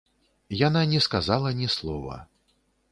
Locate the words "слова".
1.79-2.17